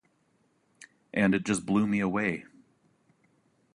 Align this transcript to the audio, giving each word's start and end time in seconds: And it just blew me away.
And 1.13 1.35
it 1.35 1.43
just 1.45 1.63
blew 1.63 1.85
me 1.85 1.99
away. 1.99 2.45